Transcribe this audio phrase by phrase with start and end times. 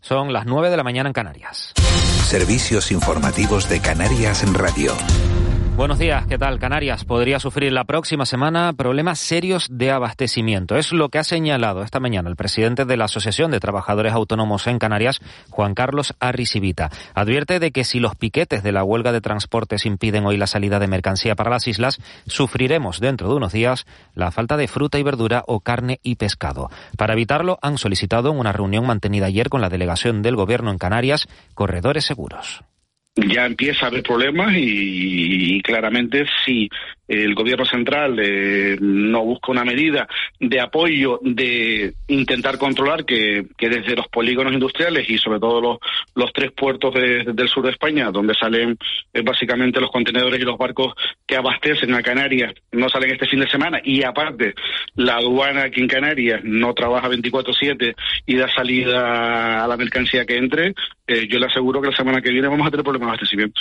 [0.00, 1.72] Son las 9 de la mañana en Canarias.
[2.26, 4.92] Servicios informativos de Canarias en Radio.
[5.80, 6.58] Buenos días, ¿qué tal?
[6.58, 10.76] Canarias podría sufrir la próxima semana problemas serios de abastecimiento.
[10.76, 14.66] Es lo que ha señalado esta mañana el presidente de la Asociación de Trabajadores Autónomos
[14.66, 16.90] en Canarias, Juan Carlos Arrisibita.
[17.14, 20.80] Advierte de que si los piquetes de la huelga de transportes impiden hoy la salida
[20.80, 25.02] de mercancía para las islas, sufriremos dentro de unos días la falta de fruta y
[25.02, 26.68] verdura o carne y pescado.
[26.98, 30.76] Para evitarlo, han solicitado en una reunión mantenida ayer con la delegación del Gobierno en
[30.76, 32.64] Canarias corredores seguros
[33.28, 36.68] ya empieza a haber problemas y, claramente si
[37.06, 43.96] el gobierno central eh, no busca una medida de apoyo de intentar controlar que, desde
[43.96, 45.78] los polígonos industriales y sobre todo los,
[46.14, 48.78] los tres puertos del sur de España, donde salen
[49.12, 50.94] eh, básicamente los contenedores y los barcos
[51.26, 54.54] que abastecen a Canarias, no salen este fin de semana y aparte
[54.94, 57.94] la aduana aquí en Canarias no trabaja 24/7
[58.26, 60.74] y da salida a la mercancía que entre,
[61.06, 63.60] eh, yo le aseguro que la semana que viene vamos a tener problemas de abastecimiento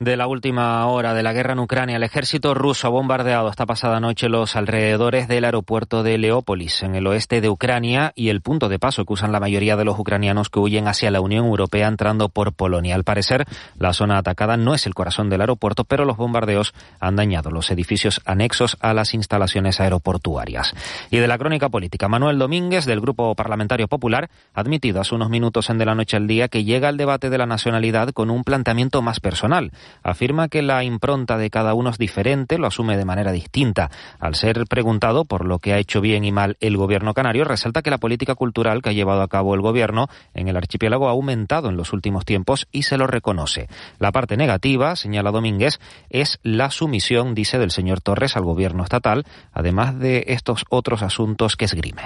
[0.00, 3.64] de la última hora de la guerra en Ucrania, el ejército ruso ha bombardeado esta
[3.64, 8.40] pasada noche los alrededores del aeropuerto de Leópolis, en el oeste de Ucrania, y el
[8.40, 11.46] punto de paso que usan la mayoría de los ucranianos que huyen hacia la Unión
[11.46, 12.96] Europea entrando por Polonia.
[12.96, 13.46] Al parecer,
[13.78, 17.70] la zona atacada no es el corazón del aeropuerto, pero los bombardeos han dañado los
[17.70, 20.74] edificios anexos a las instalaciones aeroportuarias.
[21.10, 25.30] Y de la crónica política, Manuel Domínguez, del Grupo Parlamentario Popular, ha admitido hace unos
[25.30, 28.30] minutos en De la Noche al Día que llega al debate de la nacionalidad con
[28.30, 29.70] un planteamiento más personal
[30.02, 33.90] afirma que la impronta de cada uno es diferente, lo asume de manera distinta.
[34.18, 37.82] Al ser preguntado por lo que ha hecho bien y mal el gobierno canario, resalta
[37.82, 41.12] que la política cultural que ha llevado a cabo el gobierno en el archipiélago ha
[41.12, 43.68] aumentado en los últimos tiempos y se lo reconoce.
[43.98, 49.24] La parte negativa, señala Domínguez, es la sumisión, dice, del señor Torres al gobierno estatal,
[49.52, 52.02] además de estos otros asuntos que esgrime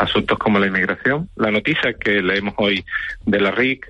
[0.00, 2.84] asuntos como la inmigración, la noticia que leemos hoy
[3.26, 3.86] de la RIC,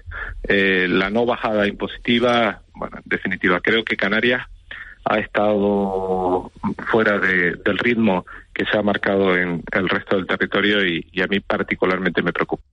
[0.49, 4.43] eh, la no bajada impositiva, bueno, en definitiva, creo que Canarias
[5.05, 6.51] ha estado
[6.91, 11.41] fuera del ritmo que se ha marcado en el resto del territorio y a mí
[11.41, 12.65] particularmente me preocupa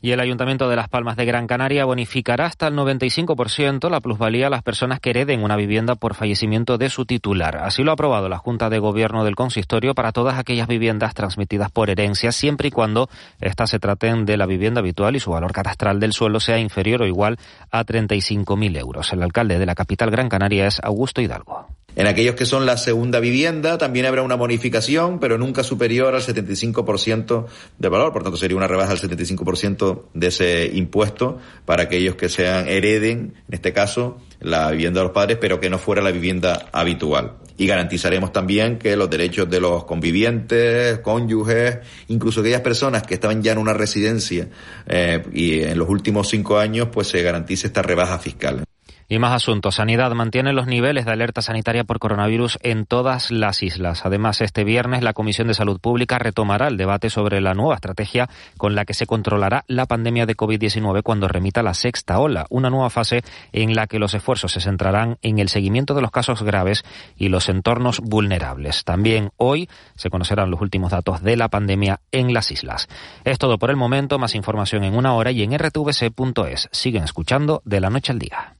[0.00, 4.46] y el Ayuntamiento de Las Palmas de Gran Canaria bonificará hasta el 95% la plusvalía
[4.46, 7.56] a las personas que hereden una vivienda por fallecimiento de su titular.
[7.56, 11.70] Así lo ha aprobado la Junta de Gobierno del Consistorio para todas aquellas viviendas transmitidas
[11.70, 13.08] por herencia, siempre y cuando
[13.40, 17.02] éstas se traten de la vivienda habitual y su valor catastral del suelo sea inferior
[17.02, 17.38] o igual
[17.70, 19.12] a 35.000 euros.
[19.12, 21.79] El alcalde de la capital Gran Canaria es Augusto Hidalgo.
[21.96, 26.22] En aquellos que son la segunda vivienda también habrá una bonificación, pero nunca superior al
[26.22, 27.46] 75%
[27.78, 28.12] de valor.
[28.12, 33.34] Por tanto, sería una rebaja del 75% de ese impuesto para aquellos que sean hereden,
[33.48, 37.36] en este caso, la vivienda de los padres, pero que no fuera la vivienda habitual.
[37.56, 41.78] Y garantizaremos también que los derechos de los convivientes, cónyuges,
[42.08, 44.48] incluso aquellas personas que estaban ya en una residencia
[44.86, 48.64] eh, y en los últimos cinco años, pues se garantice esta rebaja fiscal.
[49.12, 49.74] Y más asuntos.
[49.74, 54.06] Sanidad mantiene los niveles de alerta sanitaria por coronavirus en todas las islas.
[54.06, 58.28] Además, este viernes la Comisión de Salud Pública retomará el debate sobre la nueva estrategia
[58.56, 62.70] con la que se controlará la pandemia de COVID-19 cuando remita la sexta ola, una
[62.70, 66.44] nueva fase en la que los esfuerzos se centrarán en el seguimiento de los casos
[66.44, 66.84] graves
[67.16, 68.84] y los entornos vulnerables.
[68.84, 72.86] También hoy se conocerán los últimos datos de la pandemia en las islas.
[73.24, 74.20] Es todo por el momento.
[74.20, 76.68] Más información en una hora y en rtvc.es.
[76.70, 78.59] Siguen escuchando de la noche al día.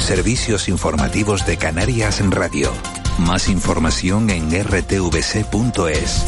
[0.00, 2.70] Servicios informativos de Canarias en Radio.
[3.18, 6.24] Más información en rtvc.es.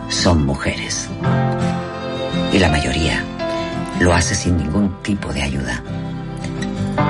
[0.10, 1.10] son mujeres.
[2.52, 3.24] Y la mayoría
[4.00, 5.82] lo hace sin ningún tipo de ayuda.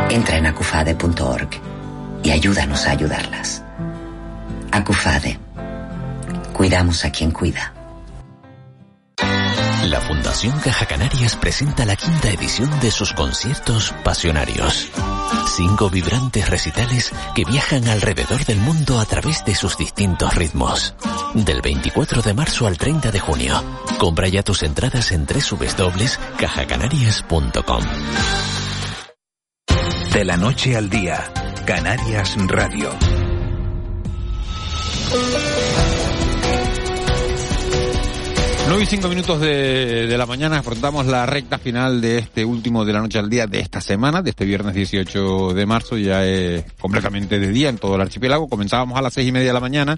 [0.09, 1.49] Entra en acufade.org
[2.23, 3.63] y ayúdanos a ayudarlas.
[4.71, 5.39] Acufade.
[6.53, 7.73] Cuidamos a quien cuida.
[9.83, 14.91] La Fundación Caja Canarias presenta la quinta edición de sus conciertos pasionarios.
[15.55, 20.93] Cinco vibrantes recitales que viajan alrededor del mundo a través de sus distintos ritmos.
[21.33, 23.63] Del 24 de marzo al 30 de junio.
[23.97, 27.83] Compra ya tus entradas en www.cajacanarias.com.
[30.13, 31.31] De la noche al día,
[31.65, 32.89] Canarias Radio.
[38.67, 42.83] 9 y 5 minutos de, de, la mañana afrontamos la recta final de este último
[42.83, 46.25] de la noche al día de esta semana, de este viernes 18 de marzo, ya
[46.25, 48.49] es completamente de día en todo el archipiélago.
[48.49, 49.97] Comenzábamos a las seis y media de la mañana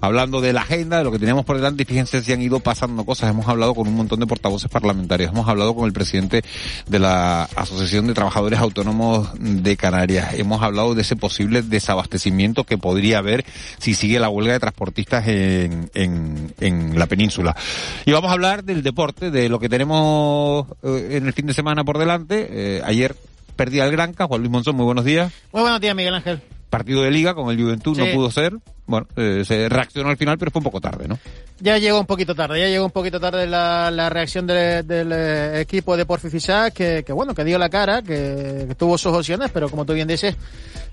[0.00, 2.60] hablando de la agenda, de lo que teníamos por delante, y fíjense si han ido
[2.60, 3.30] pasando cosas.
[3.30, 6.42] Hemos hablado con un montón de portavoces parlamentarios, hemos hablado con el presidente
[6.86, 12.78] de la Asociación de Trabajadores Autónomos de Canarias, hemos hablado de ese posible desabastecimiento que
[12.78, 13.44] podría haber
[13.78, 17.56] si sigue la huelga de transportistas en, en, en la península.
[18.04, 21.54] Y vamos a hablar del deporte, de lo que tenemos eh, en el fin de
[21.54, 22.48] semana por delante.
[22.50, 23.16] Eh, ayer
[23.56, 25.32] perdía el Granca, Juan Luis Monzón, muy buenos días.
[25.52, 26.42] Muy buenos días, Miguel Ángel.
[26.78, 28.02] Partido de liga con el Juventud, sí.
[28.02, 28.54] no pudo ser
[28.86, 31.18] bueno, eh, se reaccionó al final, pero fue un poco tarde, ¿no?
[31.58, 35.10] Ya llegó un poquito tarde, ya llegó un poquito tarde la, la reacción de, del
[35.12, 39.12] eh, equipo de Porfifisac, que, que bueno, que dio la cara, que, que, tuvo sus
[39.12, 40.36] opciones, pero como tú bien dices,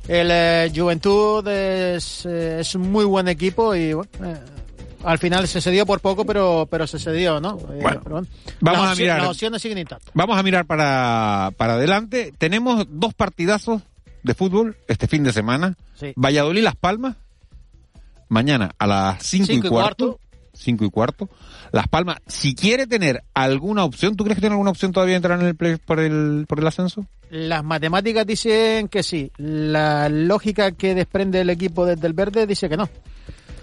[0.07, 4.39] el eh, Juventud es, eh, es, un muy buen equipo y bueno, eh,
[5.03, 7.57] al final se cedió por poco, pero, pero se cedió, ¿no?
[7.57, 8.27] Bueno, bueno
[8.59, 9.19] vamos las a mirar.
[9.19, 10.11] Las opciones siguen intactas.
[10.15, 12.33] Vamos a mirar para, para adelante.
[12.39, 13.81] Tenemos dos partidazos
[14.23, 15.75] de fútbol este fin de semana.
[15.95, 16.13] Sí.
[16.15, 17.17] Valladolid-Las Palmas
[18.29, 20.19] mañana a las 5 y, y cuarto.
[20.53, 21.29] 5 y cuarto.
[21.71, 25.17] Las Palmas, si quiere tener alguna opción, ¿tú crees que tiene alguna opción todavía de
[25.17, 27.05] entrar en el play por el, por el ascenso?
[27.29, 29.31] Las matemáticas dicen que sí.
[29.37, 32.89] La lógica que desprende el equipo desde el verde dice que no.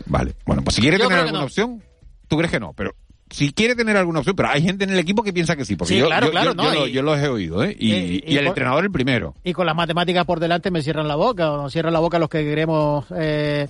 [0.06, 0.34] Vale.
[0.44, 1.44] Bueno, pues si quiere yo tener alguna no.
[1.44, 1.82] opción,
[2.26, 2.94] tú crees que no, pero
[3.30, 5.76] si quiere tener alguna opción, pero hay gente en el equipo que piensa que sí,
[5.76, 7.76] porque sí, yo, claro, yo, claro, yo, no, yo, y, yo, los he oído, ¿eh?
[7.78, 9.34] Y, y, y el entrenador el primero.
[9.44, 12.18] Y con las matemáticas por delante me cierran la boca, o nos cierran la boca
[12.18, 13.06] los que queremos...
[13.16, 13.68] Eh,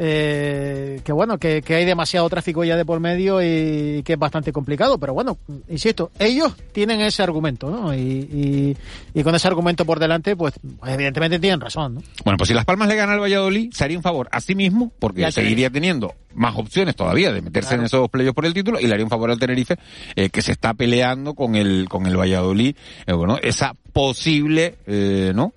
[0.00, 4.18] eh, que bueno, que, que, hay demasiado tráfico ya de por medio y que es
[4.18, 5.38] bastante complicado, pero bueno,
[5.68, 7.92] insisto, ellos tienen ese argumento, ¿no?
[7.92, 8.76] Y, y,
[9.12, 10.54] y con ese argumento por delante, pues
[10.86, 12.02] evidentemente tienen razón, ¿no?
[12.24, 14.54] Bueno, pues si Las Palmas le gana al Valladolid, se haría un favor a sí
[14.54, 17.82] mismo, porque ya seguiría teniendo más opciones todavía de meterse claro.
[17.82, 19.76] en esos playoffs por el título y le haría un favor al Tenerife
[20.14, 22.76] eh, que se está peleando con el con el Valladolid
[23.06, 25.52] eh, bueno esa posible eh, no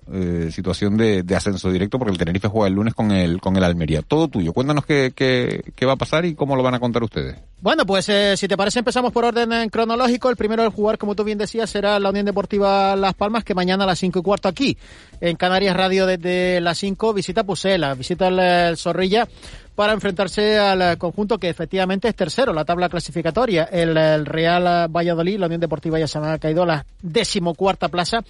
[0.50, 3.62] situación de, de, ascenso directo porque el Tenerife juega el lunes con el con el
[3.62, 4.02] Almería.
[4.02, 4.52] Todo tuyo.
[4.52, 7.36] Cuéntanos qué, qué, qué va a pasar y cómo lo van a contar ustedes.
[7.60, 10.28] Bueno pues si te parece empezamos por orden cronológico.
[10.28, 13.54] El primero del jugar como tú bien decías será la Unión Deportiva Las Palmas que
[13.54, 14.76] mañana a las cinco y cuarto aquí
[15.20, 19.28] en Canarias Radio desde las 5 visita Pusela visita el, el Zorrilla
[19.74, 23.64] para enfrentarse al conjunto que efectivamente es tercero, la tabla clasificatoria.
[23.64, 28.20] El, Real Valladolid, la Unión Deportiva ya se ha caído a la decimocuarta plaza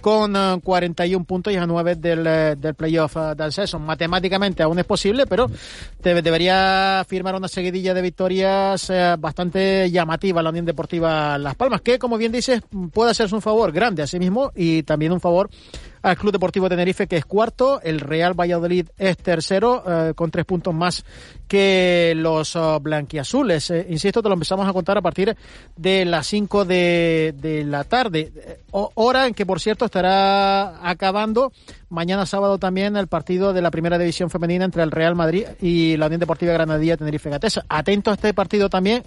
[0.00, 3.78] con uh, 41 puntos y a 9 del, del playoff de acceso.
[3.78, 5.50] Matemáticamente aún es posible, pero
[6.02, 12.18] debería firmar una seguidilla de victorias bastante llamativa la Unión Deportiva Las Palmas, que como
[12.18, 12.62] bien dices
[12.92, 15.50] puede hacerse un favor grande a sí mismo y también un favor
[16.02, 17.80] al Club Deportivo Tenerife, que es cuarto.
[17.82, 21.04] El Real Valladolid es tercero, eh, con tres puntos más
[21.48, 23.70] que los uh, blanquiazules.
[23.70, 25.34] Eh, insisto, te lo empezamos a contar a partir
[25.76, 28.30] de las 5 de, de, la tarde.
[28.36, 31.50] Eh, hora en que, por cierto, estará acabando
[31.88, 35.96] mañana sábado también el partido de la primera división femenina entre el Real Madrid y
[35.96, 37.64] la Unión Deportiva Granadilla Tenerife Gatesa.
[37.66, 39.02] Atento a este partido también.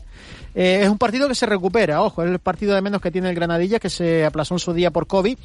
[0.56, 3.36] Es un partido que se recupera, ojo, es el partido de menos que tiene el
[3.36, 5.38] Granadilla, que se aplazó en su día por COVID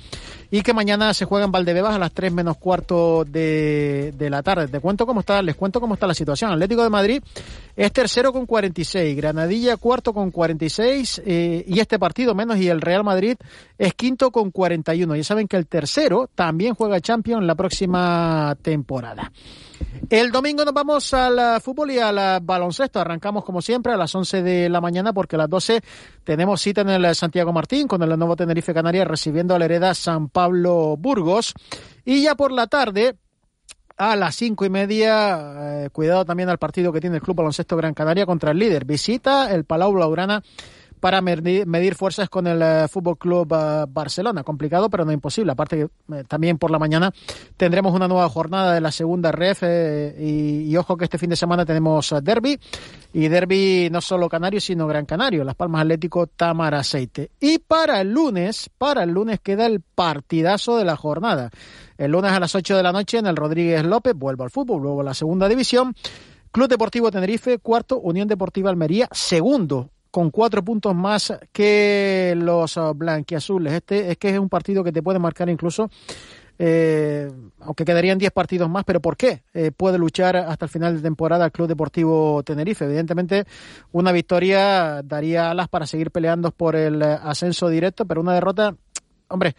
[0.51, 4.43] y que mañana se juega en Valdebebas a las 3 menos cuarto de, de la
[4.43, 4.69] tarde.
[4.69, 6.53] Te cuento cómo está, les cuento cómo está la situación.
[6.53, 7.23] Atlético de Madrid
[7.77, 12.81] es tercero con 46, Granadilla cuarto con 46 eh, y este partido menos y el
[12.81, 13.37] Real Madrid
[13.77, 15.15] es quinto con 41.
[15.15, 19.31] Ya saben que el tercero también juega Champions la próxima temporada.
[20.09, 22.99] El domingo nos vamos al fútbol y al baloncesto.
[22.99, 25.83] Arrancamos como siempre a las 11 de la mañana porque a las 12
[26.25, 29.95] tenemos cita en el Santiago Martín con el nuevo Tenerife Canarias recibiendo a la hereda
[29.95, 31.53] San Pablo Burgos.
[32.07, 33.17] Y ya por la tarde
[33.97, 35.85] a las cinco y media.
[35.85, 38.85] Eh, cuidado también al partido que tiene el Club Baloncesto Gran Canaria contra el líder.
[38.85, 40.43] Visita el Palau Blaugrana
[41.01, 44.43] para medir, fuerzas con el eh, Fútbol Club eh, Barcelona.
[44.43, 45.53] Complicado, pero no imposible.
[45.53, 47.13] Aparte que también por la mañana
[47.57, 51.37] tendremos una nueva jornada de la segunda ref y, y, ojo que este fin de
[51.37, 52.59] semana tenemos derby
[53.13, 57.31] y derby no solo canario sino Gran Canario, Las Palmas Atlético Tamar Aceite.
[57.41, 61.51] Y para el lunes, para el lunes queda el partidazo de la jornada.
[61.99, 64.83] El lunes a las 8 de la noche en el Rodríguez López, vuelvo al fútbol,
[64.83, 65.95] luego a la segunda división.
[66.53, 72.95] Club Deportivo Tenerife, cuarto, Unión Deportiva Almería, segundo, con cuatro puntos más que los uh,
[72.95, 73.75] blanquiazules.
[73.75, 75.91] Este es que es un partido que te puede marcar incluso,
[76.59, 77.31] eh,
[77.61, 79.43] aunque quedarían diez partidos más, pero ¿por qué?
[79.53, 82.87] Eh, puede luchar hasta el final de temporada el Club Deportivo Tenerife.
[82.87, 83.45] Evidentemente,
[83.93, 88.75] una victoria daría alas para seguir peleando por el uh, ascenso directo, pero una derrota,
[89.29, 89.55] hombre,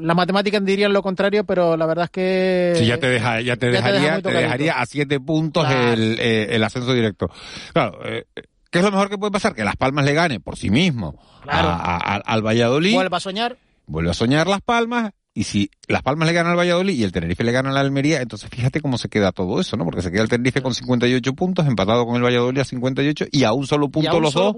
[0.00, 2.72] las matemáticas dirían lo contrario, pero la verdad es que...
[2.76, 6.62] Sí, ya te, deja, ya te dejaría, te, dejaría a siete puntos el, eh, el,
[6.62, 7.30] ascenso directo.
[7.72, 8.26] Claro, eh,
[8.70, 9.54] ¿qué es lo mejor que puede pasar?
[9.54, 11.14] Que Las Palmas le gane por sí mismo
[11.46, 12.94] al Valladolid.
[12.94, 13.56] Vuelve a soñar.
[13.86, 15.12] Vuelve a soñar Las Palmas.
[15.34, 17.80] Y si Las Palmas le gana al Valladolid y el Tenerife le gana a la
[17.80, 19.84] Almería, entonces fíjate cómo se queda todo eso, ¿no?
[19.84, 23.44] Porque se queda el Tenerife con 58 puntos, empatado con el Valladolid a 58 y
[23.44, 24.56] a un solo punto los dos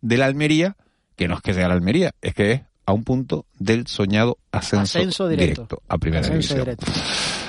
[0.00, 0.76] de la Almería,
[1.16, 4.38] que no es que sea la Almería, es que es a un punto del soñado
[4.52, 5.82] ascenso, directo.
[5.88, 6.76] a primera división.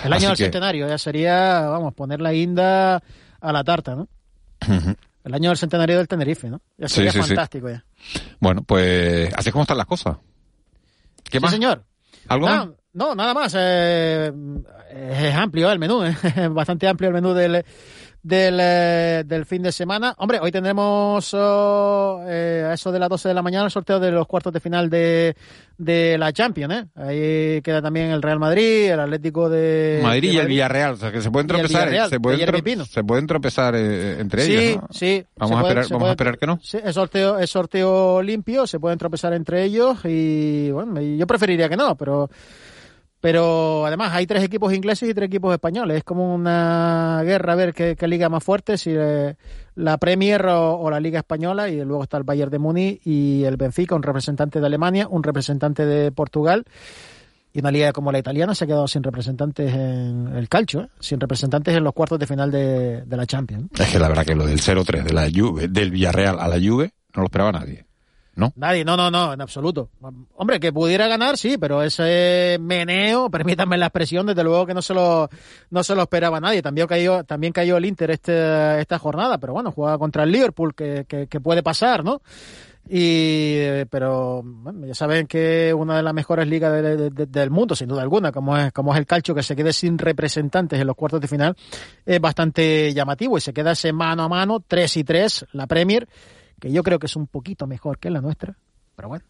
[0.03, 3.03] El año del centenario ya sería, vamos, poner la guinda
[3.39, 4.07] a la tarta, ¿no?
[5.23, 6.61] El año del centenario del Tenerife, ¿no?
[6.77, 7.85] Ya sería fantástico ya.
[8.39, 10.17] Bueno, pues así es como están las cosas.
[11.23, 11.51] ¿Qué más?
[11.51, 11.85] señor.
[12.27, 12.69] ¿Algo más?
[12.93, 13.55] No, nada más.
[13.57, 14.31] Eh,
[14.91, 16.15] es amplio el menú, ¿eh?
[16.51, 17.65] bastante amplio el menú del
[18.23, 20.15] del, eh, del fin de semana.
[20.17, 23.99] Hombre, hoy tendremos oh, eh, a eso de las 12 de la mañana el sorteo
[23.99, 25.35] de los cuartos de final de,
[25.77, 26.73] de la Champions.
[26.73, 26.85] ¿eh?
[26.95, 30.93] Ahí queda también el Real Madrid, el Atlético de Madrid, y el Villarreal.
[30.93, 34.81] O sea, que se pueden tropezar, se, pueden se pueden tropezar eh, entre ellos.
[34.81, 34.87] ¿no?
[34.91, 36.59] Sí, Vamos, a, esperar, vamos a esperar que no.
[36.63, 41.67] Sí, es sorteo, es sorteo limpio, se pueden tropezar entre ellos y bueno, yo preferiría
[41.67, 42.29] que no, pero
[43.23, 45.99] pero además hay tres equipos ingleses y tres equipos españoles.
[45.99, 49.37] Es como una guerra a ver qué, liga más fuerte, si eh,
[49.75, 51.69] la Premier o, la Liga Española.
[51.69, 55.23] Y luego está el Bayern de Múnich y el Benfica, un representante de Alemania, un
[55.23, 56.65] representante de Portugal.
[57.53, 60.89] Y una liga como la italiana se ha quedado sin representantes en el calcio, ¿eh?
[60.99, 63.69] sin representantes en los cuartos de final de, la Champions.
[63.79, 67.21] Es que la verdad que lo del 0-3 de del Villarreal a la Juve no
[67.21, 67.85] lo esperaba nadie.
[68.35, 68.51] ¿No?
[68.55, 69.89] Nadie, no, no, no, en absoluto.
[70.35, 74.81] Hombre, que pudiera ganar, sí, pero ese meneo, permítanme la expresión, desde luego que no
[74.81, 75.29] se lo,
[75.69, 76.61] no se lo esperaba nadie.
[76.61, 80.73] También cayó, también cayó el Inter este, esta jornada, pero bueno, juega contra el Liverpool,
[80.73, 82.21] que, que, puede pasar, ¿no?
[82.89, 86.71] Y, pero bueno, ya saben que una de las mejores ligas
[87.13, 89.97] del mundo, sin duda alguna, como es, como es el calcio, que se quede sin
[89.97, 91.55] representantes en los cuartos de final,
[92.05, 96.07] es bastante llamativo y se queda ese mano a mano, 3 y 3, la Premier
[96.63, 98.55] que yo creo que es un poquito mejor que la nuestra,
[98.95, 99.25] pero bueno.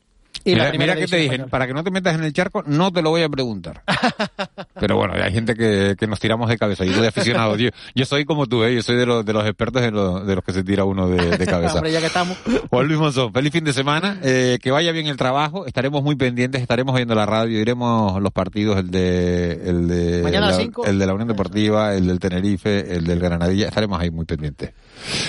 [0.45, 3.01] Y mira, que te dije, para que no te metas en el charco, no te
[3.01, 3.81] lo voy a preguntar.
[4.79, 6.83] Pero bueno, hay gente que, que nos tiramos de cabeza.
[6.83, 7.55] Yo soy aficionado.
[7.55, 8.75] Yo, yo soy como tú, ¿eh?
[8.75, 11.07] yo soy de los, de los expertos de los, de los que se tira uno
[11.07, 11.75] de, de cabeza.
[11.75, 12.37] Hombre, ya que estamos.
[12.69, 14.19] Juan Luis Monzón, feliz fin de semana.
[14.21, 15.65] Eh, que vaya bien el trabajo.
[15.65, 20.47] Estaremos muy pendientes, estaremos viendo la radio, iremos los partidos, el de, el de, Mañana
[20.47, 20.85] la, cinco.
[20.85, 23.69] el de la Unión Deportiva, el del Tenerife, el del Granadilla.
[23.69, 24.73] Estaremos ahí muy pendientes.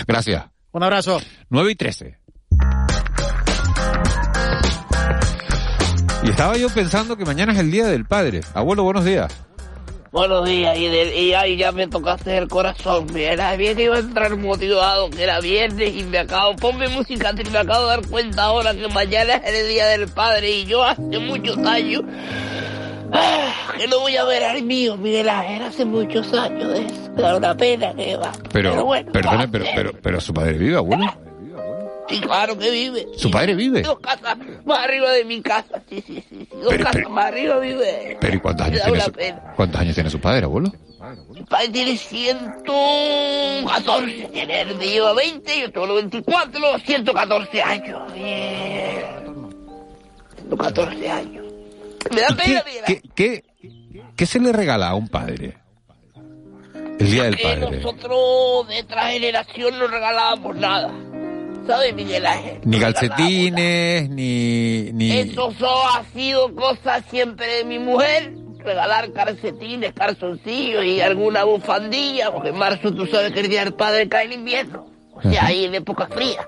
[0.09, 0.54] Gracias.
[0.75, 1.21] Un abrazo.
[1.51, 2.19] 9 y 13.
[6.25, 8.41] Y estaba yo pensando que mañana es el Día del Padre.
[8.55, 9.33] Abuelo, buenos días.
[10.11, 13.07] Buenos días, y, y ahí ya me tocaste el corazón.
[13.17, 17.33] Era bien que iba a entrar motivado, que era viernes y me acabo, ponme música,
[17.33, 20.83] me acabo de dar cuenta ahora que mañana es el Día del Padre y yo
[20.83, 22.03] hace muchos años
[23.79, 27.11] que no voy a ver al mío, Miguel Ángel, hace muchos años de eso.
[27.17, 28.33] Da una pena que va.
[28.53, 31.07] Pero, pero bueno, perdone, pero, pero, pero su padre vive, abuelo.
[32.09, 33.07] Sí, claro que vive.
[33.17, 33.83] ¿Su padre vive?
[33.83, 36.47] Dos casas más arriba de mi casa, sí, sí, sí.
[36.53, 38.19] Dos pero, casas más arriba vive.
[38.21, 39.13] Pero ¿y cuántos años, tiene su,
[39.57, 40.71] cuántos años tiene su padre, abuelo?
[41.37, 48.13] Su padre tiene 114, tiene el lleva 20, yo tengo 24, 114 años.
[48.15, 49.05] Bien.
[50.37, 51.44] 114 años.
[52.11, 53.45] Me da pena, ¿Qué, qué,
[54.17, 55.57] qué, se le regala a un padre?
[56.99, 57.79] El día del padre.
[57.79, 60.93] Nosotros de otra generación no regalábamos nada.
[61.67, 62.61] ¿Sabes, Miguel Ángel?
[62.65, 65.11] Ni calcetines, ni, ni...
[65.13, 68.35] Eso ha sido cosa siempre de mi mujer.
[68.59, 73.75] Regalar calcetines, calzoncillos y alguna bufandilla, porque en marzo tú sabes que el Día del
[73.75, 74.87] Padre cae en invierno.
[75.13, 76.47] O sea, ahí en época fría.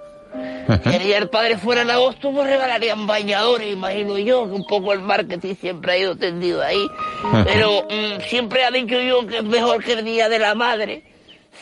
[0.82, 4.66] Si el Día del Padre fuera en agosto, pues regalarían bañadores, imagino yo, que un
[4.66, 6.86] poco el marketing siempre ha ido tendido ahí.
[7.44, 11.04] Pero mm, siempre ha dicho yo que es mejor que el Día de la Madre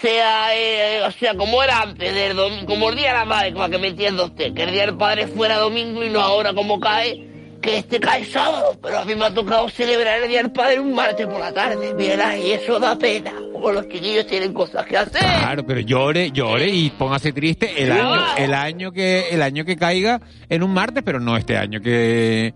[0.00, 3.70] sea, eh, o sea, como era antes, del como el día de la madre, para
[3.70, 6.80] que me entienda usted, que el día del padre fuera domingo y no ahora como
[6.80, 7.33] cae,
[7.64, 10.78] que este cae sábado, pero a mí me ha tocado celebrar el día del padre
[10.80, 14.84] un martes por la tarde, mira, y eso da pena, porque los chiquillos tienen cosas
[14.84, 15.20] que hacer.
[15.22, 19.76] Claro, pero llore, llore y póngase triste el año, el año que, el año que
[19.78, 22.52] caiga en un martes, pero no este año que,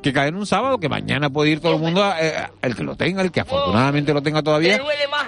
[0.00, 2.76] que cae en un sábado, que mañana puede ir todo el mundo, a- eh, el
[2.76, 4.78] que lo tenga, el que afortunadamente lo tenga Te todavía.
[4.78, 5.26] duele más,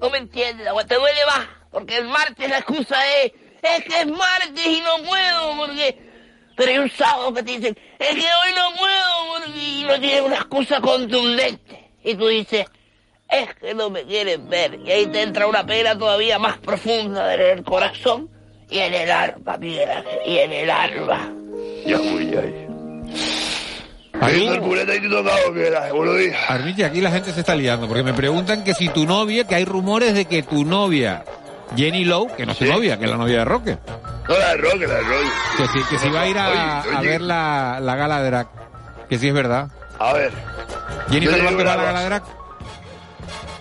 [0.00, 3.32] no me entiendes, te duele más, porque el martes la excusa es,
[3.62, 6.05] es que es martes y no puedo, porque...
[6.56, 10.00] Pero hay un sábado que te dicen, es que hoy no puedo, porque y no
[10.00, 11.90] tienen una excusa contundente.
[12.02, 12.66] Y tú dices,
[13.28, 14.80] es que no me quieren ver.
[14.84, 18.30] Y ahí te entra una pena todavía más profunda en el corazón
[18.70, 21.32] y en el alma, mira, y en el alma.
[21.84, 22.66] Ya voy ahí.
[26.16, 26.36] Días.
[26.48, 29.54] Armiche, aquí la gente se está liando, porque me preguntan que si tu novia, que
[29.54, 31.22] hay rumores de que tu novia,
[31.74, 33.78] Jenny Lowe, que no es tu novia, que es la novia de Roque,
[34.28, 35.28] No, la de Roque, la de Roque.
[35.56, 38.46] que si, que si va a ir a, ver la, la gala de drag,
[39.08, 39.68] que sí es verdad.
[39.98, 40.32] A ver.
[41.10, 42.22] Jennifer digo López va a la gala de drag.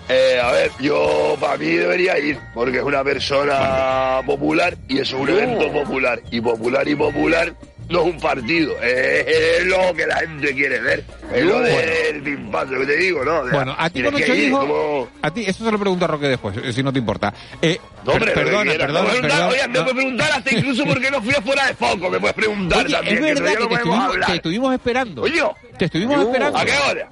[0.07, 5.11] Eh, a ver, yo para mí debería ir, porque es una persona popular y es
[5.13, 6.21] un evento popular.
[6.29, 7.53] Y popular y popular
[7.89, 11.03] no es un partido, es, es lo que la gente quiere ver.
[11.33, 11.73] Es lo del
[12.25, 13.39] pimpazo que te digo, ¿no?
[13.39, 15.79] O sea, Bueno, a ti que ocho ir hijos, como- a ti, eso se lo
[15.79, 17.33] pregunto a Roque después, eh, si no te importa.
[17.61, 19.83] Eh, No, hombre, per- que perdona, perdona, Me puedes preguntar, perdona, Oye, me no.
[19.85, 23.15] puedes preguntar hasta incluso porque no fui afuera de foco, me puedes preguntar Oye, también,
[23.15, 24.29] es que verdad que no te podemos estuvimos, hablar.
[24.29, 25.21] te estuvimos esperando.
[25.21, 25.43] Oye,
[25.77, 26.57] te estuvimos yo, esperando.
[26.57, 27.09] ¿a qué hora?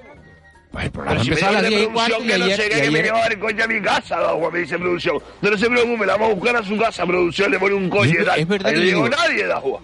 [0.81, 2.45] El programa si me empezó a las de 10 y cuarto producción y que no
[2.45, 5.17] ayer, sé que me ayer- llevaba el coche a mi casa, agua, me dice producción.
[5.41, 7.89] No, no se preocupe, la vamos a buscar a su casa, producción, le pone un
[7.91, 8.39] coche y tal.
[8.39, 9.79] es verdad Ahí que no le llegó nadie, agua.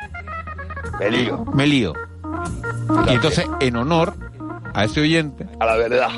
[0.98, 1.44] Me lío.
[1.54, 1.92] me lío.
[3.08, 4.14] Y entonces, en honor
[4.74, 6.10] a ese oyente, A la verdad.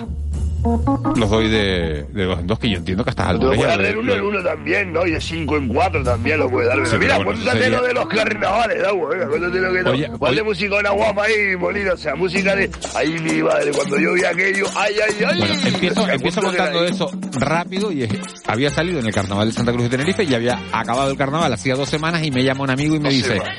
[1.17, 3.51] Los doy de, de dos en dos, que yo entiendo que a estas Tú lo
[3.51, 5.07] alturas puedes ya dar de uno en uno también, ¿no?
[5.07, 6.79] Y de cinco en cuatro también lo puedes dar.
[6.79, 9.83] Pero Sí, mira, bueno, cuéntate sería- lo de los carnavales, da Venga, cuéntate lo que
[9.83, 9.91] no.
[9.91, 10.41] Oye, ¿Cuál oye.
[10.41, 11.93] de música una guapa ahí, Molina?
[11.93, 12.71] O sea, música de.
[12.95, 14.65] Ahí mi madre, cuando yo vi aquello.
[14.77, 15.39] ¡Ay, ay, ay!
[15.39, 18.11] Bueno, empiezo, O sea, empiezo punto de contando eso rápido y es-
[18.47, 21.53] había salido en el carnaval de Santa Cruz de Tenerife y había acabado el carnaval
[21.53, 23.59] hacía dos semanas y me llama un amigo y me dice, semanas.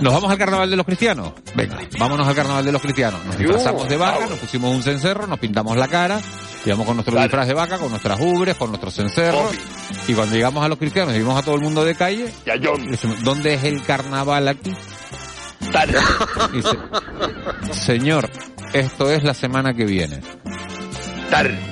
[0.00, 1.32] ¿Nos vamos al carnaval de los cristianos?
[1.54, 3.24] Venga, vámonos al carnaval de los cristianos.
[3.26, 6.20] Nos disfrazamos de vaca, nos pusimos un cencerro, nos pintamos la cara,
[6.64, 7.26] íbamos con nuestro Dale.
[7.26, 9.52] disfraz de vaca, con nuestras ubres, con nuestros cencerros.
[10.08, 12.54] Y cuando llegamos a los cristianos y vimos a todo el mundo de calle, Ya,
[12.62, 12.90] John.
[12.90, 14.72] decimos, ¿dónde es el carnaval aquí?
[16.52, 16.70] Dice,
[17.72, 18.28] señor,
[18.72, 20.20] esto es la semana que viene.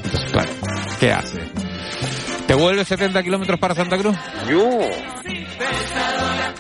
[0.05, 0.51] Entonces, claro,
[1.01, 1.41] ¿qué hace?
[2.47, 4.17] ¿Te vuelves 70 kilómetros para Santa Cruz?
[4.49, 4.69] Yo.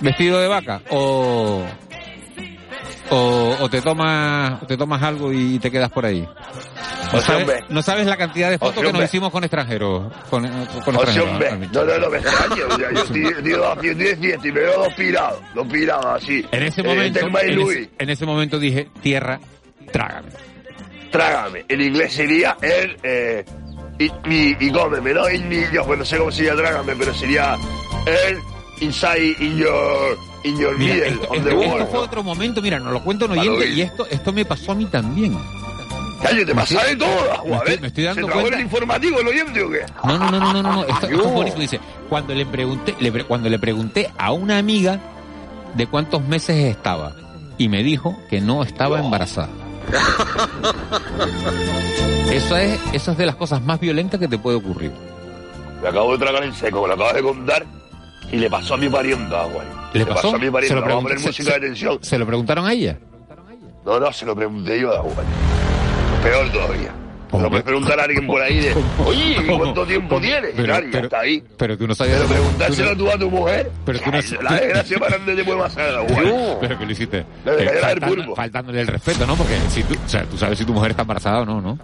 [0.01, 0.81] ¿Vestido de vaca?
[0.91, 1.65] ¿O,
[3.11, 6.27] o, o te tomas te tomas algo y te quedas por ahí?
[7.13, 10.13] No sabes, no sabes la cantidad de fotos que nos hicimos con extranjeros.
[10.29, 10.47] Con,
[10.85, 12.65] con O sea, extranjeros, no, no, no, me extraño.
[12.69, 16.45] O sea, yo estoy, de fiesta y me veo dos pirados, dos pirados así.
[16.53, 19.41] En ese Eh, momento, y en ese, en ese momento dije, tierra,
[19.91, 20.29] trágame.
[21.11, 21.65] Trágame.
[21.69, 22.97] En inglés sería el.
[23.03, 23.45] Eh,
[24.01, 25.23] eat me y cómeme, ¿no?
[25.25, 27.57] Me, yo, pues no sé cómo sería trágame, pero sería
[28.07, 28.39] el
[28.81, 33.25] inside in your, in your Mira, middle esto, fue otro momento, mira, nos lo cuento
[33.27, 35.37] un oyente y esto, esto me pasó a mí también.
[36.23, 37.09] Calle, te Me pasa de todo,
[37.47, 39.81] me estoy- me estoy dando ¿Se cuenta- el informativo el oyente o qué?
[40.05, 40.85] No, no, no, no, no, no, no.
[40.85, 41.59] Esto, esto es bonito.
[41.61, 44.99] Dice, cuando le pregunté, le pre- cuando le pregunté a una amiga
[45.75, 47.13] de cuántos meses estaba
[47.57, 49.49] y me dijo que no estaba embarazada.
[52.33, 54.93] Eso es, eso es de las cosas más violentas que te puede ocurrir.
[55.83, 57.65] Me acabo de tragar en seco, me lo acabo de contar
[58.33, 59.67] y le pasó a mi parienta, güey.
[59.93, 60.33] ¿Le ¿Qué pasó?
[60.33, 60.69] pasa, mi pariente?
[60.69, 61.99] Se lo Vamos a poner se- música se- de tensión.
[62.03, 62.99] ¿Se lo preguntaron a ella?
[63.85, 65.27] No, no, se lo pregunté yo a Juan.
[66.23, 66.93] Peor todavía.
[67.31, 69.37] ¿Cómo No puedes que- preguntar a alguien por ahí de, oye.
[69.59, 70.21] ¿cuánto tiempo ¿Cómo?
[70.23, 70.51] tienes?
[70.57, 71.45] Pero- claro, pero- está ahí.
[71.59, 72.17] Pero tú no sabías...
[72.23, 73.71] Pero preguntárselo tú tú a tu mujer.
[73.85, 76.93] Pero tú no- La desgracia más grande te puede pasar a no- Pero que lo
[76.93, 77.27] hiciste.
[77.45, 79.37] Le Eh, faltando- faltándole el respeto, ¿no?
[79.37, 81.79] Porque si tú, o sea, tú sabes si tu mujer está embarazada o no, ¿no?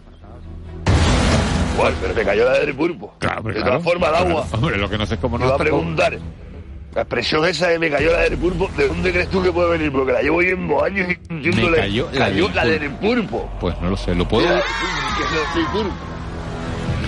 [1.76, 3.14] Juan, pero te cayó la del pulpo.
[3.18, 3.78] Claro, pero De claro.
[3.78, 4.46] todas formas, el agua.
[4.52, 6.18] Hombre, lo que no sé es cómo no va a preguntar.
[6.94, 9.70] La expresión esa de me cayó la del pulpo, ¿de dónde crees tú que puede
[9.70, 9.90] venir?
[9.90, 13.50] Porque la llevo oyendo años y Me cayó la del la del pulpo.
[13.58, 14.46] Pues no lo sé, lo puedo...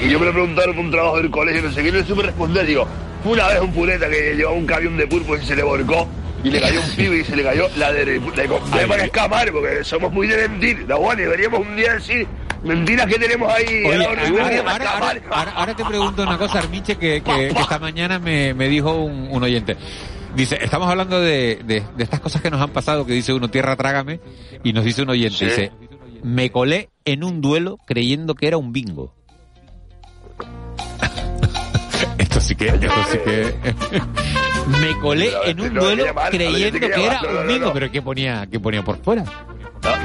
[0.05, 2.05] Y yo me lo preguntaron por un trabajo del colegio, no sé qué, no le
[2.05, 2.67] supe responder.
[2.67, 2.87] Digo,
[3.23, 6.09] fue una vez un pureta que llevaba un camión de pulpo y se le volcó.
[6.43, 8.05] Y le cayó un pibe y se le cayó la de...
[8.05, 10.85] Le conté Ay, para que escapar, porque somos muy de mentir.
[10.89, 12.27] La guay, deberíamos un día decir
[12.67, 13.85] mentiras que tenemos ahí.
[13.85, 14.07] Oye,
[15.55, 19.29] ahora, te pregunto una cosa, Armiche, que, que- que esta mañana me, me dijo un,
[19.31, 19.77] un oyente.
[20.35, 23.49] Dice, estamos hablando de, de- de estas cosas que nos han pasado, que dice uno,
[23.49, 24.21] tierra trágame,
[24.63, 25.45] y nos dice un oyente, Sí.
[25.47, 25.73] dice,
[26.23, 29.15] me colé en un duelo creyendo que era un bingo.
[32.19, 33.55] esto sí que, esto sí que...
[34.81, 38.83] me colé en un duelo creyendo que era un bingo, pero ¿qué ponía, qué ponía
[38.83, 39.25] por fuera?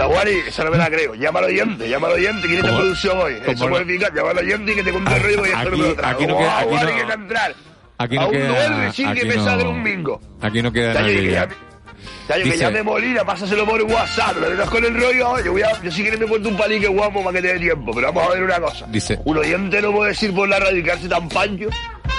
[0.08, 1.14] Wally, esa no me la creo.
[1.16, 2.42] Llama al oyente, llama al oyente.
[2.48, 2.80] ¿Quién es esta ¿Cómo?
[2.82, 3.36] producción hoy?
[3.40, 4.12] ¿Cómo Eso puede eficaz.
[4.14, 5.96] Llama al oyente y que te cuente el rollo porque esto no me Aquí- lo
[5.96, 6.16] trago.
[6.18, 7.56] aquí no queda- aquí no- que entrar
[7.98, 8.48] Aquí a no un queda...
[8.48, 10.22] duelo sin que aquí me no- salga un bingo.
[10.42, 11.02] Aquí no queda ya.
[11.02, 11.54] llame-
[12.28, 14.38] Tayo, que Dice- llame Molina, pásaselo por WhatsApp.
[14.42, 15.40] Lo metas con el rollo.
[15.44, 17.60] Yo, voy a, yo si quieres me cuento un palique guapo para que te dé
[17.60, 17.92] tiempo.
[17.94, 18.86] Pero vamos a ver una cosa.
[18.90, 21.68] Dice- Un oyente no puede decir por la radio y quedarse tan pancho.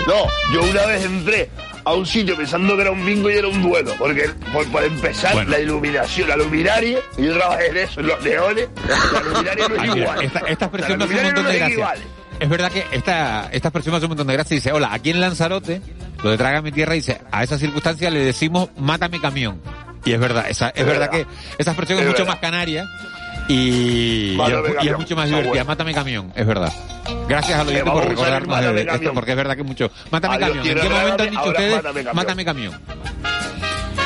[0.06, 1.48] No, yo una vez entré
[1.84, 3.92] a un sitio pensando que era un bingo y era un duelo.
[3.98, 5.50] Porque, por, por empezar, Bueno.
[5.50, 8.68] la iluminación, la luminaria, y yo trabajé en eso, en los leones,
[9.12, 10.22] la luminaria no es Ay, igual.
[10.22, 11.94] esta, esta expresión La hace un montón no de es gracia.
[12.40, 14.54] Es verdad que esta, esta expresión me hace un montón de gracia.
[14.56, 15.80] Dice, hola, aquí en Lanzarote,
[16.24, 19.60] lo de Trágame Tierra, dice, a esa circunstancia le decimos, mátame camión.
[20.04, 21.26] Y es verdad, esa, es, Es verdad, verdad.
[21.28, 22.32] que esa expresión es, Es mucho verdad.
[22.34, 22.84] más canaria
[23.54, 25.50] y, y es, y es camión, mucho más divertida.
[25.50, 25.64] bueno.
[25.66, 26.72] Mátame camión, es verdad.
[27.28, 29.14] Gracias al Que oyente vamos por a recordarnos de esto, camión.
[29.14, 29.90] porque es verdad que mucho.
[30.10, 30.66] Mátame Adiós, camión.
[30.68, 32.16] ¿En qué momento han dicho ustedes, mátame camión.
[32.16, 32.80] mátame camión?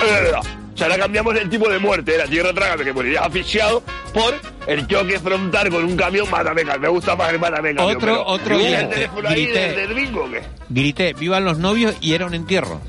[0.02, 0.40] Verdad.
[0.74, 3.82] O sea, ahora cambiamos el tipo de muerte la tierra trágame, que morirías asfixiado,
[4.12, 4.34] por
[4.66, 6.80] el choque frontal con un camión, mátame camión.
[6.82, 7.96] Me gusta más el mátame camión.
[7.96, 9.60] Otro- pero- otro ¿Tienes el oyente, teléfono ahí grité.
[9.60, 10.42] del, del bingo o qué?
[10.68, 12.80] Grité, vivan los novios y era un entierro.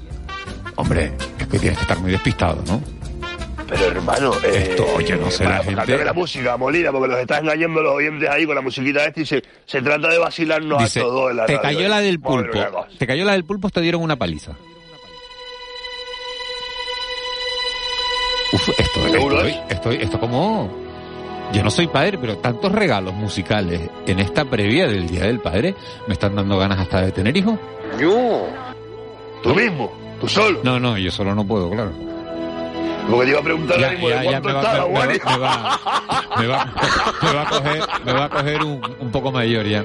[0.75, 2.83] Hombre, es que tienes que estar muy despistado, ¿no?
[3.69, 7.41] Pero hermano, eh, Esto, oye, no sé, la gente- la música, Molina, porque los estás
[7.41, 10.99] engañando los oyentes ahí con la musiquita esta y se, se trata de vacilarnos Dice,
[10.99, 11.89] a todos en la te radio, cayó ¿eh?
[11.89, 12.59] la del pulpo.
[12.97, 14.53] Te cayó la del pulpo, te dieron una paliza.
[18.53, 19.59] Uf, esto, ¿Seguro estoy, es?
[19.75, 20.85] estoy, esto como...
[21.53, 25.75] Yo no soy padre, pero tantos regalos musicales en esta previa del Día del Padre
[26.05, 27.57] me están dando ganas hasta de tener hijos.
[27.97, 28.47] Yo.
[29.43, 30.59] Tú mismo, tú solo.
[30.63, 31.91] No, no, yo solo no puedo, claro.
[33.09, 35.79] Porque te iba a preguntar Ya, de ya, ya me va, me, va, me va,
[36.37, 36.65] me va,
[37.21, 39.83] me va a coger, me va a coger un, un poco mayor ya.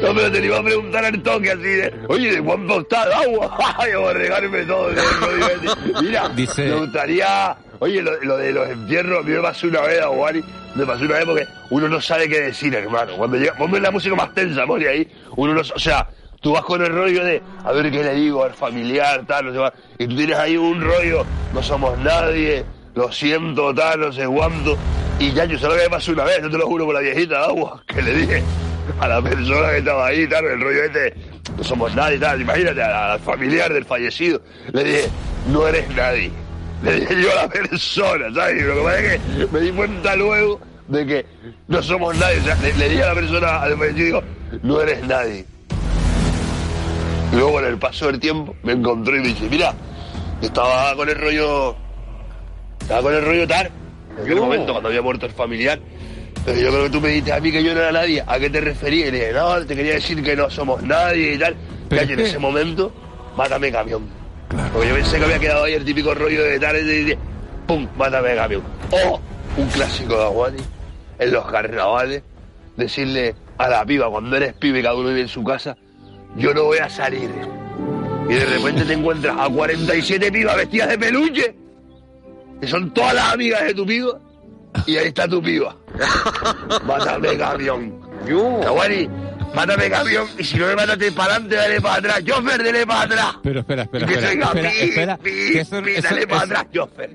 [0.00, 3.04] No, pero te lo iba a preguntar al toque así de, oye, ¿de cuánto está
[3.04, 3.56] el agua?
[3.78, 4.90] Ay, voy a regarme todo.
[6.00, 9.80] Mira, Dice- me gustaría, oye, lo, lo de los entierros, a mí me pasó una
[9.82, 10.44] vez a Wally,
[10.74, 13.12] me pasó una vez porque uno no sabe qué decir, hermano.
[13.16, 16.08] Cuando llega, ponme la música más tensa, Mori, ahí, uno no, o sea,
[16.42, 19.52] tú vas con el rollo de, a ver qué le digo al familiar, tal, no
[19.52, 21.24] sé cuánto, y tú tienes ahí un rollo,
[21.54, 24.76] no somos nadie, lo siento, tal, no sé cuánto,
[25.18, 26.94] y ya, yo sé lo que me pasó una vez, yo te lo juro por
[26.94, 28.42] la viejita de agua, que le dije
[28.98, 31.14] a la persona que estaba ahí, tal, el rollo este,
[31.56, 35.08] no somos nadie, tal, imagínate, al, familiar del fallecido, le dije,
[35.48, 36.30] no eres nadie.
[36.82, 38.60] Le dije yo a la persona, ¿sabes?
[38.60, 41.26] Y lo que pasa es que me di cuenta luego de que
[41.68, 42.40] no somos nadie.
[42.40, 44.24] O sea, le, le dije a la persona, al fallecido,
[44.64, 45.46] no eres nadie.
[47.32, 49.74] Luego con el paso del tiempo me encontró y me dice, mira,
[50.42, 51.74] estaba con el rollo,
[52.80, 53.70] estaba con el rollo tal,
[54.18, 55.80] en aquel momento cuando había muerto el familiar.
[56.44, 58.22] Pero yo creo que tú me dijiste a mí que yo no era nadie.
[58.26, 59.08] ¿A qué te referías?
[59.08, 61.54] Y le dije, no, te quería decir que no somos nadie y tal.
[61.88, 62.92] Pero y en ese momento,
[63.36, 64.02] mátame camión.
[64.72, 67.18] Porque yo pensé que había quedado ahí el típico rollo de tal, y de, de-
[67.66, 68.62] pum, mátame camión.
[68.90, 69.20] O
[69.56, 70.62] un clásico de Aguani,
[71.20, 72.22] en los carnavales,
[72.76, 75.76] decirle a la piba, cuando eres pibe cada uno vive en su casa,
[76.36, 77.30] yo no voy a salir.
[78.28, 81.54] Y de repente te encuentras a 47 pibas vestidas de peluche,
[82.60, 84.18] que son todas las amigas de tu piba,
[84.86, 85.76] y ahí está tu piba.
[86.86, 88.00] Mátame camión.
[88.64, 89.08] Aguani,
[89.54, 92.24] mátame camión, y si no me mataste para adelante, dale para atrás.
[92.24, 93.26] Chofer, dale para atrás.
[93.42, 96.02] Pero espera, espera, que espera, se diga, espera, pi, espera, pi, que eso- pi, eso-
[96.08, 97.10] dale para atrás, chofer.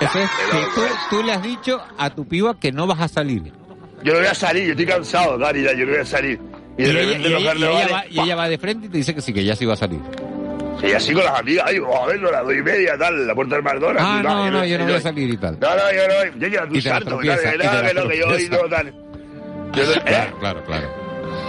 [0.00, 0.80] Eso es que tú,
[1.10, 3.52] tú le has dicho a tu piba que no vas a salir.
[4.04, 6.40] Yo no voy a salir, yo estoy cansado, ya, yo no voy a salir.
[6.78, 8.48] Y Y de ella, repente y los ella- y ella carnavales, va, y ella va
[8.48, 10.00] de frente y te dice que sí, que ya sí va a salir.
[10.80, 13.26] Sí, así con las amigas, ay, vamos a verlo a las dos y media, tal,
[13.26, 14.02] la puerta del McDonald's.
[14.04, 15.58] Ah, y no, no, yo no voy a salir y tal.
[15.60, 16.38] No, no, yo no.
[16.40, 18.58] Yo ya tú Y salto, tal, que y no, que no, que yo hoy no,
[18.68, 18.92] tal.
[19.74, 20.02] Yo ¿eh?
[20.04, 20.88] Claro, claro, claro.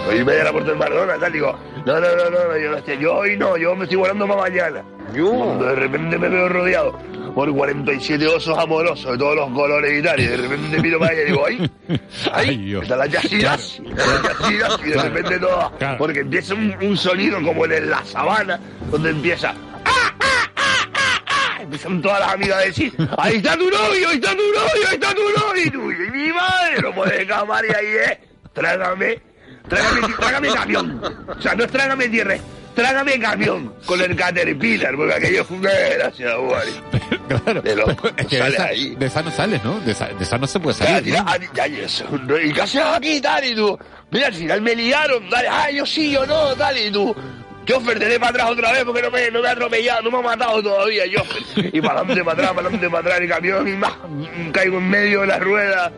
[0.06, 2.84] Dos y media la puerta del McDonald's, tal, digo, no, no, no, no, yo no
[2.84, 4.82] sé, yo hoy no, yo me estoy guardando para mañana.
[5.22, 6.92] Cuando de repente me veo rodeado
[7.34, 11.12] por 47 osos amorosos de todos los colores y tal, y de repente miro para
[11.12, 11.70] allá y digo, ay,
[12.32, 15.08] Ay, están las yacidas, están las yacidas, y de Claro.
[15.08, 15.98] repente todas, Claro.
[15.98, 21.22] porque empieza un, un sonido como en la sabana, donde empieza, ¡ah, ah, ah, ah,
[21.26, 21.58] ah!
[21.62, 24.94] empiezan todas las amigas a decir, ahí está tu novio, ahí está tu novio, ahí
[24.94, 28.18] está tu novio, y tú, y mi madre, no puede escapar, y ahí es,
[28.52, 29.18] trágame,
[29.68, 31.02] trágame, trágame camión,
[31.36, 32.36] o sea, no es trágame tierra,
[32.74, 36.72] trágame camión, con el Caterpillar, porque aquello fue una desgracia, Wally.
[37.28, 37.62] Claro.
[37.62, 38.94] De loco, Es que de esa, ahí.
[38.96, 39.80] de esa no sales, ¿no?
[39.80, 41.14] De esa, de esa no se puede salir.
[41.54, 43.44] ya, y eso, no, ¿y qué haces aquí, tal?
[43.44, 43.78] Y tú,
[44.10, 47.14] mira, al final me liaron, dale, ah, yo sí, yo no, tal, y tú,
[47.66, 50.18] yo te para atrás otra vez porque no me, no me ha atropellado, no me
[50.18, 51.20] ha matado todavía, yo.
[51.56, 53.92] Y para adelante, para atrás, para adelante, para atrás, el camión, y más,
[54.52, 55.92] caigo en medio de la rueda.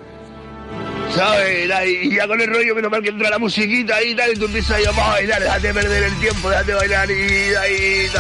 [1.15, 1.71] ¿Sabes?
[2.03, 4.47] Y ya con el rollo, menos mal que entra la musiquita y tal, y tú
[4.47, 8.11] empiezas a bailar, déjate perder el tiempo, déjate bailar y ahí,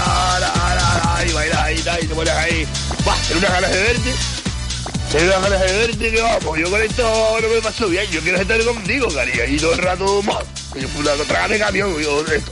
[1.29, 2.66] y bailar y tal, y te pones ahí.
[3.05, 4.14] Buah, tengo unas ganas de verte.
[5.12, 8.20] Tengo unas ganas de verte que vamos, yo con esto no me paso bien, yo
[8.20, 10.42] quiero estar contigo, cariño, y todo el rato, ¡mua!
[10.81, 11.94] yo trágame camión,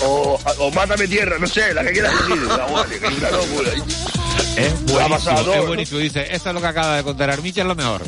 [0.00, 3.70] o, o, mátame tierra, no sé, la que quieras decir, la que es una locura.
[4.56, 6.00] Es buenísimo, es buenísimo.
[6.00, 8.02] Dice, eso es lo que acaba de contar Armicha, es lo mejor.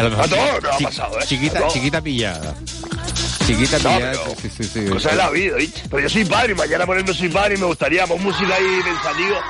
[0.00, 0.24] Es lo mejor.
[0.24, 1.22] A todos nos ha pasado, ¿eh?
[1.22, 1.26] A
[1.68, 2.54] Chiquita, pillada.
[3.46, 4.14] Chiquita pillada.
[4.40, 4.86] sí, sí, sí.
[4.86, 5.82] Cosa de la vida, ¿viste?
[5.90, 8.80] Pero yo soy padre y mañana por ejemplo soy padre y me gustaría, música ahí
[8.84, 9.40] pensativa,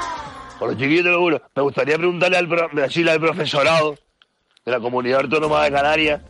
[0.59, 3.97] con los chiquillos te lo juro, me gustaría preguntarle al, pro- decirle al profesorado
[4.65, 6.21] de la Comunidad Autónoma de Canarias,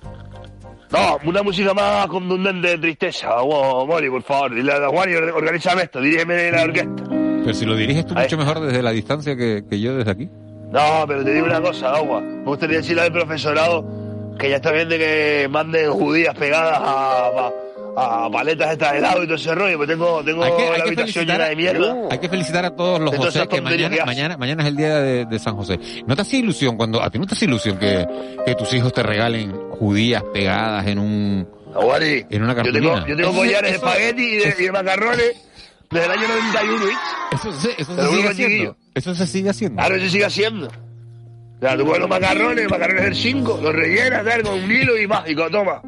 [0.90, 5.14] no, una música más contundente de tristeza, wow, Mori, por favor, dile a Juan y
[5.14, 7.04] organízame esto, dirígeme la orquesta.
[7.08, 8.24] Pero si lo diriges tú Ahí.
[8.24, 10.28] mucho mejor desde la distancia que, que yo desde aquí.
[10.72, 12.20] No, pero te digo una cosa, agua.
[12.20, 13.84] Me gustaría decirle al profesorado
[14.40, 17.50] que ya está bien de que manden judías pegadas a,
[17.96, 20.64] a, a paletas estas de helado y todo ese rollo, porque tengo, tengo Hay que,
[20.68, 21.96] la hay habitación llena de mierda.
[22.10, 24.94] hay que felicitar a todos los José que mañana, que mañana, mañana es el día
[25.00, 25.78] de, de San José.
[26.06, 28.06] ¿No te hace ilusión cuando, a ti no te hace ilusión que,
[28.46, 33.16] que tus hijos te regalen judías pegadas en un, Aguari, en una yo tengo, yo
[33.16, 35.32] tengo collares de espagueti y de, y de macarrones
[35.90, 37.00] desde el año 91, ¿viste?
[37.32, 38.76] Eso, se- eso se sigue haciendo.
[38.94, 39.76] Eso se sigue haciendo.
[39.76, 40.68] Claro, eso sigue haciendo.
[41.60, 44.96] O sea, tú pones los macarrones, macarrones del 5, los rellenas, tal, con un hilo
[44.98, 45.82] y mágico, toma.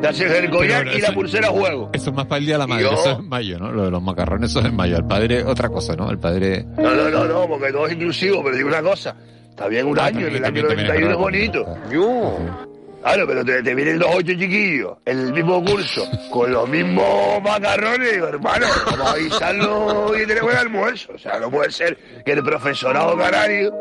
[0.00, 1.90] Te haces el collar y la pulsera a juego.
[1.92, 3.70] Eso es más para el día de la madre, Yo- eso es en mayo, ¿no?
[3.70, 4.96] Lo de los macarrones, eso es en mayo.
[4.96, 6.10] El padre, otra cosa, ¿no?
[6.10, 6.64] El padre...
[6.76, 9.14] No, no, no, no, porque todo es inclusivo, pero digo una cosa.
[9.48, 11.64] Está bien un Ah, año, en el también, año también, 91 es también, bonito.
[11.64, 12.72] también.
[13.02, 17.40] Claro, pero te, te vienen los ocho chiquillos, en el mismo curso, con los mismos
[17.42, 21.12] macarrones, digo, hermano, vamos a avisarlo y tenemos el almuerzo.
[21.14, 23.72] O sea, no puede ser que el profesorado canario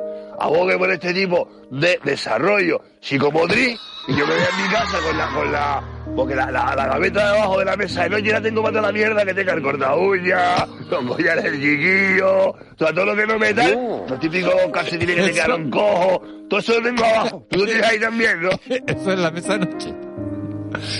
[0.43, 5.17] abogue por este tipo de desarrollo psicomotriz y yo me voy a mi casa con
[5.17, 5.83] la, con la,
[6.15, 8.71] porque la, la, la gaveta de abajo de la mesa de noche la tengo para
[8.73, 13.05] toda la mierda que tenga el corta uña, los collares del chiquillo, o sea, todo
[13.05, 17.05] lo que no metal, los típicos calcetines que te quedaron cojos, todo eso lo tengo
[17.05, 17.45] abajo.
[17.49, 18.49] Tú lo tienes ahí también, ¿no?
[18.87, 19.93] Eso es la mesa de noche.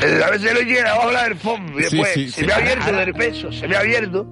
[0.04, 2.46] El- A veces lo llena abajo la del fondo y Sí, después sí, se sí.
[2.46, 4.28] me ha abierto del peso, se me ha abierto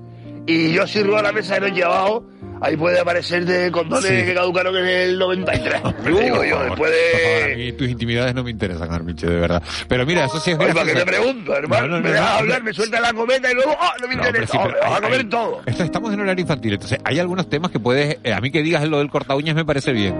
[0.45, 2.23] y yo sirvo a la mesa de noche abajo,
[2.61, 4.15] ahí puede aparecer de condones Sí.
[4.25, 5.81] que caducaron en el 93.
[6.03, 7.55] Te digo yo, después Por favor, a de...
[7.55, 9.61] mí tus intimidades no me interesan, Armiche, de verdad.
[9.87, 11.05] Pero mira, eso sí es Oye, ¿para gracioso.
[11.05, 11.87] te pregunto, hermano?
[11.87, 12.65] No, no, me no, dejas no, hablar, no.
[12.65, 14.51] me suelta la cometa y luego, ¡ah, no me No, interesa!
[14.51, 15.61] sí, Oh, me vas a hay- comer hay- todo.
[15.65, 18.17] Esto- estamos en horario infantil, entonces hay algunos temas que puedes...
[18.23, 20.15] eh, a mí que digas lo del corta uñas me parece bien.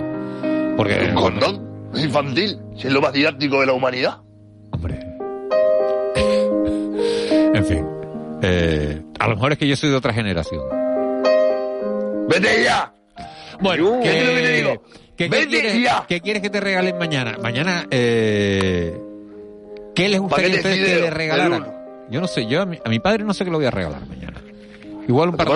[0.77, 1.09] Porque...
[1.09, 4.17] Un condón es infantil, si es lo más didáctico de la humanidad.
[4.71, 4.99] Hombre.
[7.53, 7.85] En fin.
[8.41, 10.61] Eh, a lo mejor es que yo soy de otra generación.
[12.29, 12.93] ¡Vete ya!
[13.59, 14.83] Bueno, ¿Qué es lo que te digo?
[15.17, 16.05] ¿qué, qué ¡Vete quieres, ya!
[16.07, 17.37] qué quieres que te regalen mañana?
[17.41, 18.97] Mañana, eh,
[19.95, 21.67] ¿qué les gustaría a Paquete ustedes que le regalaran?
[22.09, 23.71] Yo no sé, yo a mi, a mi padre no sé qué le voy a
[23.71, 24.39] regalar mañana.
[25.07, 25.53] Igual un par de,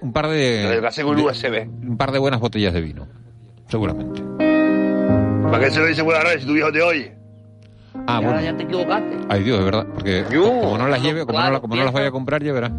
[0.00, 0.36] un par de,
[0.68, 1.68] del casé con de- USB.
[1.86, 3.06] un par de buenas botellas de vino,
[3.68, 4.22] seguramente.
[5.50, 7.14] ¿Para qué se lo dice buena radio si tu viejo te oye?
[8.06, 8.40] Ah, Y ahora bueno.
[8.42, 9.16] ya te equivocaste.
[9.28, 10.44] Ay Dios, de verdad, porque Yo.
[10.44, 12.52] como no las lleve, como, no, Claro, la- como no las vaya a comprar, ya
[12.52, 12.72] verás.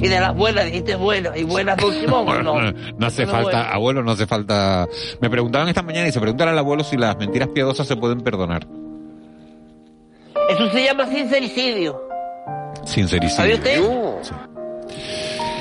[0.00, 2.24] Y de las buenas dijiste buenas y buenas Don Simón.
[2.24, 3.74] Bueno, no, no, no hace falta, bueno.
[3.74, 4.88] abuelo, no hace falta.
[5.20, 8.20] Me preguntaban esta mañana y se preguntan al abuelo si las mentiras piadosas se pueden
[8.20, 8.66] perdonar.
[10.48, 12.02] Eso se llama sincericidio.
[12.84, 13.36] Sincericidio.
[13.36, 13.80] ¿Sabe usted?
[14.22, 14.34] Sí.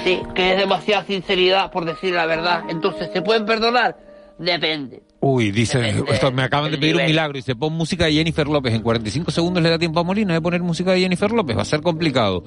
[0.04, 2.64] Sí, que es demasiada sinceridad por decir la verdad.
[2.70, 3.98] Entonces, ¿se pueden perdonar?
[4.38, 5.04] Depende.
[5.22, 8.48] Uy, dice, esto me acaban de pedir un milagro y se pone música de Jennifer
[8.48, 8.74] López.
[8.74, 11.58] En 45 segundos le da tiempo a Molina de poner música de Jennifer López.
[11.58, 12.44] Va a ser complicado.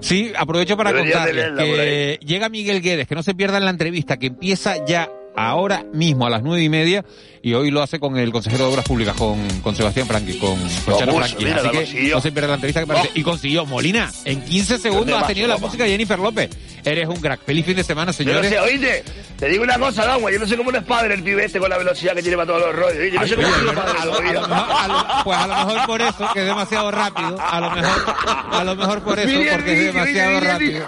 [0.00, 4.16] Sí, aprovecho para Debería contarles que llega Miguel Guedes, que no se pierdan la entrevista,
[4.16, 7.04] que empieza ya ahora mismo a las nueve y media
[7.42, 10.58] y hoy lo hace con el consejero de Obras Públicas, con, con Sebastián Franqui, con,
[10.84, 11.44] con Chano Franqui.
[11.44, 13.10] mira, Así la que no se pierdan la entrevista que parece.
[13.14, 16.50] Y consiguió, Molina, en 15 segundos has macho, tenido la música de Jennifer López.
[16.84, 17.40] Eres un crack.
[17.44, 18.48] Feliz fin de semana, señores.
[18.50, 19.04] sé, oíste,
[19.38, 21.58] te digo una cosa, Dagua, yo no sé cómo no es padre el pibe este
[21.60, 23.12] con la velocidad que tiene para todos los rollos.
[23.12, 23.84] Yo no Ay, sé cómo oye, es ¿verdad?
[23.84, 24.40] padre A lo- a lo todavía.
[24.40, 27.38] mejor- a lo- pues a lo mejor por eso, que es demasiado rápido.
[27.40, 28.14] A lo mejor,
[28.52, 30.86] a lo mejor por eso, porque es demasiado rápido.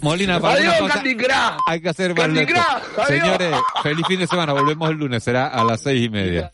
[0.00, 1.30] Molina, para Adiós, Crush.
[1.66, 2.26] hay que hacer más.
[3.08, 4.52] Señores, feliz fin de semana.
[4.52, 5.22] Volvemos el lunes.
[5.22, 6.40] Será a las seis y media.
[6.40, 6.50] Feliz